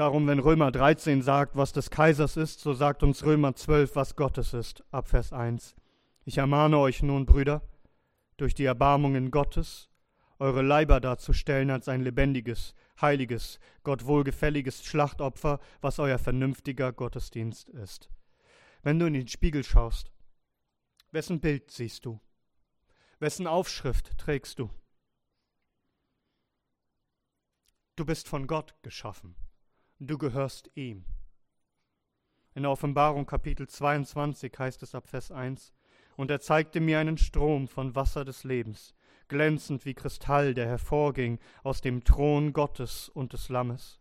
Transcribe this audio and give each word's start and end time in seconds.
darum, 0.00 0.26
wenn 0.26 0.38
Römer 0.38 0.72
13 0.72 1.20
sagt, 1.20 1.56
was 1.56 1.74
des 1.74 1.90
Kaisers 1.90 2.38
ist, 2.38 2.60
so 2.60 2.72
sagt 2.72 3.02
uns 3.02 3.22
Römer 3.22 3.54
12, 3.54 3.96
was 3.96 4.16
Gottes 4.16 4.54
ist, 4.54 4.82
ab 4.90 5.08
Vers 5.08 5.30
1. 5.30 5.76
Ich 6.24 6.38
ermahne 6.38 6.78
euch 6.78 7.02
nun, 7.02 7.26
Brüder, 7.26 7.60
durch 8.38 8.54
die 8.54 8.64
Erbarmungen 8.64 9.30
Gottes, 9.30 9.90
eure 10.38 10.62
Leiber 10.62 11.00
darzustellen 11.00 11.68
als 11.70 11.86
ein 11.86 12.00
lebendiges, 12.00 12.74
heiliges, 12.98 13.60
Gott 13.84 14.06
wohlgefälliges 14.06 14.82
Schlachtopfer, 14.86 15.60
was 15.82 15.98
euer 15.98 16.18
vernünftiger 16.18 16.94
Gottesdienst 16.94 17.68
ist. 17.68 18.08
Wenn 18.82 18.98
du 18.98 19.04
in 19.04 19.12
den 19.12 19.28
Spiegel 19.28 19.64
schaust, 19.64 20.10
wessen 21.10 21.40
Bild 21.40 21.70
siehst 21.70 22.06
du? 22.06 22.18
Wessen 23.18 23.46
Aufschrift 23.46 24.16
trägst 24.16 24.60
du? 24.60 24.70
Du 27.96 28.06
bist 28.06 28.28
von 28.28 28.46
Gott 28.46 28.74
geschaffen. 28.80 29.36
Du 30.02 30.16
gehörst 30.16 30.70
ihm. 30.76 31.04
In 32.54 32.62
der 32.62 32.72
Offenbarung 32.72 33.26
Kapitel 33.26 33.68
22 33.68 34.50
heißt 34.58 34.82
es 34.82 34.94
ab 34.94 35.06
Vers 35.06 35.30
1, 35.30 35.74
Und 36.16 36.30
er 36.30 36.40
zeigte 36.40 36.80
mir 36.80 36.98
einen 36.98 37.18
Strom 37.18 37.68
von 37.68 37.94
Wasser 37.94 38.24
des 38.24 38.42
Lebens, 38.44 38.94
glänzend 39.28 39.84
wie 39.84 39.92
Kristall, 39.92 40.54
der 40.54 40.66
hervorging 40.66 41.38
aus 41.62 41.82
dem 41.82 42.02
Thron 42.02 42.54
Gottes 42.54 43.10
und 43.10 43.34
des 43.34 43.50
Lammes 43.50 43.99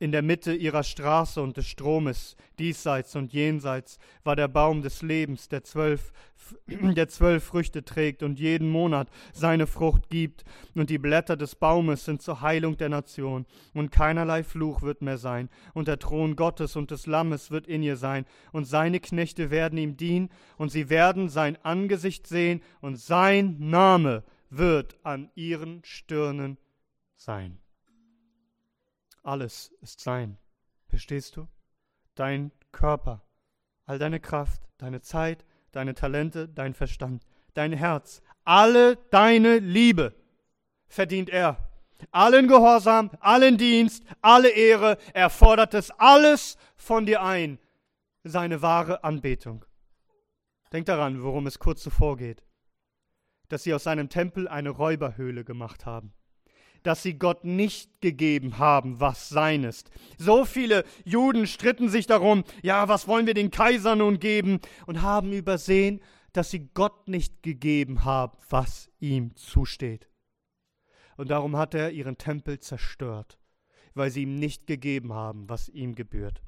in 0.00 0.12
der 0.12 0.22
Mitte 0.22 0.54
ihrer 0.54 0.82
Straße 0.82 1.40
und 1.42 1.58
des 1.58 1.66
Stromes, 1.66 2.34
diesseits 2.58 3.14
und 3.16 3.34
jenseits, 3.34 3.98
war 4.24 4.34
der 4.34 4.48
Baum 4.48 4.80
des 4.80 5.02
Lebens, 5.02 5.48
der 5.48 5.62
zwölf, 5.62 6.12
der 6.66 7.08
zwölf 7.08 7.44
Früchte 7.44 7.84
trägt 7.84 8.22
und 8.22 8.40
jeden 8.40 8.70
Monat 8.70 9.08
seine 9.34 9.66
Frucht 9.66 10.08
gibt, 10.08 10.44
und 10.74 10.88
die 10.88 10.96
Blätter 10.96 11.36
des 11.36 11.54
Baumes 11.54 12.06
sind 12.06 12.22
zur 12.22 12.40
Heilung 12.40 12.78
der 12.78 12.88
Nation, 12.88 13.44
und 13.74 13.92
keinerlei 13.92 14.42
Fluch 14.42 14.80
wird 14.80 15.02
mehr 15.02 15.18
sein, 15.18 15.50
und 15.74 15.86
der 15.86 15.98
Thron 15.98 16.34
Gottes 16.34 16.76
und 16.76 16.90
des 16.90 17.06
Lammes 17.06 17.50
wird 17.50 17.66
in 17.66 17.82
ihr 17.82 17.96
sein, 17.96 18.24
und 18.52 18.64
seine 18.64 19.00
Knechte 19.00 19.50
werden 19.50 19.78
ihm 19.78 19.98
dienen, 19.98 20.30
und 20.56 20.72
sie 20.72 20.88
werden 20.88 21.28
sein 21.28 21.58
Angesicht 21.62 22.26
sehen, 22.26 22.62
und 22.80 22.96
sein 22.96 23.56
Name 23.58 24.24
wird 24.48 24.96
an 25.02 25.30
ihren 25.34 25.84
Stirnen 25.84 26.56
sein. 27.16 27.58
Alles 29.22 29.72
ist 29.80 30.00
sein. 30.00 30.38
Verstehst 30.88 31.36
du? 31.36 31.46
Dein 32.14 32.52
Körper, 32.72 33.22
all 33.86 33.98
deine 33.98 34.20
Kraft, 34.20 34.62
deine 34.78 35.00
Zeit, 35.00 35.44
deine 35.72 35.94
Talente, 35.94 36.48
dein 36.48 36.74
Verstand, 36.74 37.24
dein 37.54 37.72
Herz, 37.72 38.22
alle 38.44 38.96
deine 39.10 39.58
Liebe 39.58 40.14
verdient 40.88 41.30
er. 41.30 41.68
Allen 42.10 42.48
Gehorsam, 42.48 43.10
allen 43.20 43.58
Dienst, 43.58 44.04
alle 44.22 44.48
Ehre, 44.48 44.96
er 45.12 45.28
fordert 45.28 45.74
es 45.74 45.90
alles 45.90 46.56
von 46.76 47.04
dir 47.04 47.22
ein, 47.22 47.58
seine 48.24 48.62
wahre 48.62 49.04
Anbetung. 49.04 49.64
Denk 50.72 50.86
daran, 50.86 51.22
worum 51.22 51.46
es 51.46 51.58
kurz 51.58 51.82
zuvor 51.82 52.16
geht, 52.16 52.42
dass 53.48 53.64
sie 53.64 53.74
aus 53.74 53.84
seinem 53.84 54.08
Tempel 54.08 54.48
eine 54.48 54.70
Räuberhöhle 54.70 55.44
gemacht 55.44 55.84
haben 55.84 56.14
dass 56.82 57.02
sie 57.02 57.14
Gott 57.14 57.44
nicht 57.44 58.00
gegeben 58.00 58.58
haben, 58.58 59.00
was 59.00 59.28
sein 59.28 59.64
ist. 59.64 59.90
So 60.18 60.44
viele 60.44 60.84
Juden 61.04 61.46
stritten 61.46 61.88
sich 61.88 62.06
darum, 62.06 62.44
ja, 62.62 62.88
was 62.88 63.08
wollen 63.08 63.26
wir 63.26 63.34
den 63.34 63.50
Kaiser 63.50 63.96
nun 63.96 64.18
geben, 64.18 64.60
und 64.86 65.02
haben 65.02 65.32
übersehen, 65.32 66.00
dass 66.32 66.50
sie 66.50 66.68
Gott 66.74 67.08
nicht 67.08 67.42
gegeben 67.42 68.04
haben, 68.04 68.38
was 68.48 68.90
ihm 68.98 69.34
zusteht. 69.36 70.08
Und 71.16 71.30
darum 71.30 71.56
hat 71.56 71.74
er 71.74 71.90
ihren 71.90 72.18
Tempel 72.18 72.60
zerstört, 72.60 73.38
weil 73.94 74.10
sie 74.10 74.22
ihm 74.22 74.36
nicht 74.36 74.66
gegeben 74.66 75.12
haben, 75.12 75.48
was 75.48 75.68
ihm 75.68 75.94
gebührt. 75.94 76.42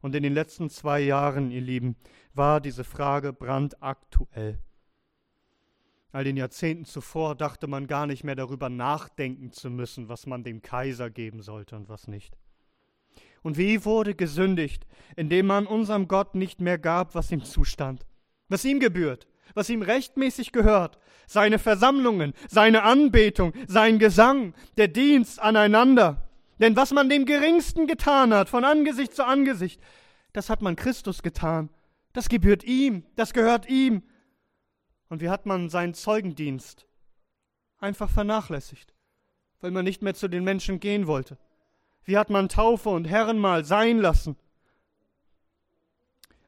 Und 0.00 0.14
in 0.14 0.22
den 0.22 0.34
letzten 0.34 0.70
zwei 0.70 1.00
Jahren, 1.00 1.50
ihr 1.50 1.60
Lieben, 1.60 1.96
war 2.32 2.60
diese 2.60 2.84
Frage 2.84 3.32
brandaktuell. 3.32 4.60
All 6.10 6.24
den 6.24 6.36
Jahrzehnten 6.36 6.84
zuvor 6.84 7.34
dachte 7.34 7.66
man 7.66 7.86
gar 7.86 8.06
nicht 8.06 8.24
mehr 8.24 8.36
darüber 8.36 8.70
nachdenken 8.70 9.52
zu 9.52 9.68
müssen, 9.68 10.08
was 10.08 10.26
man 10.26 10.42
dem 10.42 10.62
Kaiser 10.62 11.10
geben 11.10 11.42
sollte 11.42 11.76
und 11.76 11.88
was 11.88 12.08
nicht. 12.08 12.36
Und 13.42 13.58
wie 13.58 13.84
wurde 13.84 14.14
gesündigt, 14.14 14.86
indem 15.16 15.46
man 15.46 15.66
unserem 15.66 16.08
Gott 16.08 16.34
nicht 16.34 16.60
mehr 16.60 16.78
gab, 16.78 17.14
was 17.14 17.30
ihm 17.30 17.44
zustand, 17.44 18.06
was 18.48 18.64
ihm 18.64 18.80
gebührt, 18.80 19.26
was 19.54 19.68
ihm 19.70 19.82
rechtmäßig 19.82 20.52
gehört, 20.52 20.98
seine 21.26 21.58
Versammlungen, 21.58 22.32
seine 22.48 22.82
Anbetung, 22.82 23.52
sein 23.66 23.98
Gesang, 23.98 24.54
der 24.76 24.88
Dienst 24.88 25.40
aneinander. 25.40 26.28
Denn 26.58 26.74
was 26.74 26.92
man 26.92 27.08
dem 27.08 27.26
Geringsten 27.26 27.86
getan 27.86 28.34
hat, 28.34 28.48
von 28.48 28.64
Angesicht 28.64 29.14
zu 29.14 29.24
Angesicht, 29.24 29.80
das 30.32 30.50
hat 30.50 30.62
man 30.62 30.74
Christus 30.74 31.22
getan. 31.22 31.68
Das 32.12 32.28
gebührt 32.28 32.64
ihm, 32.64 33.04
das 33.14 33.32
gehört 33.32 33.68
ihm. 33.68 34.02
Und 35.08 35.22
wie 35.22 35.30
hat 35.30 35.46
man 35.46 35.68
seinen 35.68 35.94
Zeugendienst 35.94 36.86
einfach 37.78 38.10
vernachlässigt, 38.10 38.94
weil 39.60 39.70
man 39.70 39.84
nicht 39.84 40.02
mehr 40.02 40.14
zu 40.14 40.28
den 40.28 40.44
Menschen 40.44 40.80
gehen 40.80 41.06
wollte? 41.06 41.38
Wie 42.04 42.16
hat 42.16 42.30
man 42.30 42.48
Taufe 42.48 42.88
und 42.90 43.06
Herrenmahl 43.06 43.64
sein 43.64 43.98
lassen? 43.98 44.36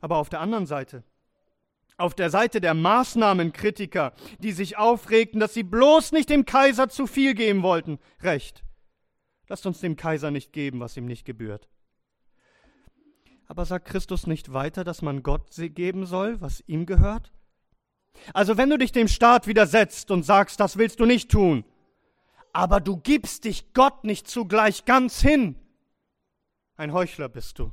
Aber 0.01 0.17
auf 0.17 0.29
der 0.29 0.41
anderen 0.41 0.67
Seite, 0.67 1.05
auf 1.97 2.15
der 2.15 2.31
Seite 2.31 2.61
der 2.61 2.75
Maßnahmenkritiker, 2.75 4.15
die 4.39 4.53
sich 4.53 4.79
aufregten, 4.79 5.39
dass 5.39 5.53
sie 5.53 5.63
bloß 5.63 6.13
nicht 6.13 6.31
dem 6.31 6.47
Kaiser 6.47 6.89
zu 6.89 7.07
viel 7.07 7.35
geben 7.35 7.63
wollten, 7.63 7.99
recht. 8.23 8.65
Lasst 9.49 9.67
uns 9.67 9.81
dem 9.81 9.97
Kaiser 9.97 10.31
nicht 10.31 10.53
geben, 10.53 10.81
was 10.81 10.97
ihm 10.97 11.07
nicht 11.07 11.27
gebührt. 11.27 11.69
Aber 13.47 13.67
sagt 13.67 13.87
Christus 13.89 14.27
nicht 14.27 14.53
weiter, 14.53 14.85
dass 14.85 15.03
man 15.03 15.23
Gott 15.23 15.51
geben 15.57 16.07
soll, 16.07 16.41
was 16.41 16.63
ihm 16.67 16.87
gehört? 16.87 17.33
Also 18.35 18.57
wenn 18.57 18.71
du 18.71 18.79
dich 18.79 18.93
dem 18.93 19.09
Staat 19.09 19.47
widersetzt 19.47 20.11
und 20.11 20.25
sagst, 20.25 20.61
das 20.61 20.77
willst 20.77 21.01
du 21.01 21.07
nicht 21.07 21.31
tun, 21.31 21.65
aber 22.53 22.81
du 22.81 22.97
gibst 22.97 23.45
dich 23.45 23.73
Gott 23.73 24.05
nicht 24.05 24.29
zugleich 24.29 24.85
ganz 24.85 25.21
hin, 25.21 25.57
ein 26.77 26.93
Heuchler 26.93 27.29
bist 27.29 27.59
du. 27.59 27.73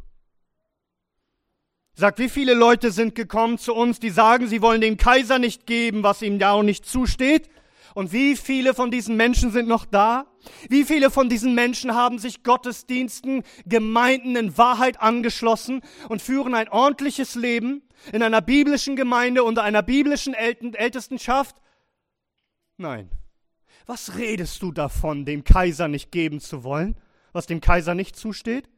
Sagt, 1.93 2.19
wie 2.19 2.29
viele 2.29 2.53
Leute 2.53 2.91
sind 2.91 3.15
gekommen 3.15 3.57
zu 3.57 3.73
uns, 3.73 3.99
die 3.99 4.11
sagen, 4.11 4.47
sie 4.47 4.61
wollen 4.61 4.81
dem 4.81 4.97
Kaiser 4.97 5.39
nicht 5.39 5.65
geben, 5.65 6.03
was 6.03 6.21
ihm 6.21 6.37
da 6.37 6.51
auch 6.51 6.61
nicht 6.61 6.85
zusteht? 6.85 7.49
Und 7.95 8.11
wie 8.11 8.35
viele 8.35 8.75
von 8.75 8.91
diesen 8.91 9.17
Menschen 9.17 9.49
sind 9.49 9.67
noch 9.67 9.83
da? 9.83 10.27
Wie 10.69 10.83
viele 10.83 11.09
von 11.09 11.29
diesen 11.29 11.55
Menschen 11.55 11.95
haben 11.95 12.19
sich 12.19 12.43
Gottesdiensten, 12.43 13.41
Gemeinden 13.65 14.35
in 14.35 14.55
Wahrheit 14.59 15.01
angeschlossen 15.01 15.81
und 16.07 16.21
führen 16.21 16.53
ein 16.53 16.69
ordentliches 16.69 17.33
Leben 17.33 17.81
in 18.11 18.23
einer 18.23 18.41
biblischen 18.41 18.95
Gemeinde 18.95 19.43
unter 19.43 19.63
einer 19.63 19.83
biblischen 19.83 20.33
Ältestenschaft? 20.33 21.55
Nein. 22.77 23.09
Was 23.85 24.17
redest 24.17 24.61
du 24.61 24.71
davon, 24.71 25.25
dem 25.25 25.43
Kaiser 25.43 25.87
nicht 25.87 26.11
geben 26.11 26.39
zu 26.39 26.63
wollen, 26.63 26.99
was 27.31 27.45
dem 27.45 27.61
Kaiser 27.61 27.95
nicht 27.95 28.15
zusteht? 28.15 28.69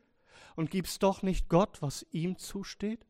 Und 0.56 0.72
gibst 0.72 1.03
doch 1.03 1.22
nicht 1.22 1.47
Gott, 1.47 1.81
was 1.81 2.06
ihm 2.12 2.38
zusteht? 2.38 3.06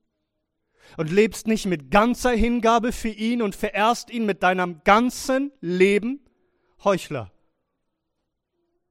und 0.98 1.12
lebst 1.12 1.48
nicht 1.48 1.66
mit 1.66 1.92
ganzer 1.92 2.32
Hingabe 2.32 2.92
für 2.92 3.10
ihn 3.10 3.42
und 3.42 3.56
verehrst 3.56 4.10
ihn 4.10 4.26
mit 4.26 4.44
deinem 4.44 4.82
ganzen 4.84 5.52
Leben, 5.62 6.22
Heuchler. 6.84 7.32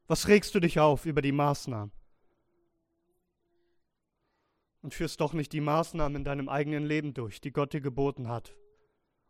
Was 0.07 0.29
regst 0.29 0.55
du 0.55 0.61
dich 0.61 0.79
auf 0.79 1.07
über 1.07 1.23
die 1.23 1.33
Maßnahmen? 1.33 1.93
Und 4.81 4.95
führst 4.95 5.21
doch 5.21 5.33
nicht 5.33 5.53
die 5.53 5.61
Maßnahmen 5.61 6.17
in 6.17 6.25
deinem 6.25 6.49
eigenen 6.49 6.85
Leben 6.85 7.15
durch, 7.15 7.41
die 7.41 7.53
Gott 7.53 7.73
dir 7.73 7.81
geboten 7.81 8.29
hat, 8.29 8.55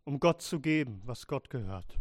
um 0.05 0.21
Gott 0.21 0.43
zu 0.43 0.61
geben, 0.61 1.01
was 1.05 1.27
Gott 1.27 1.51
gehört. 1.51 1.99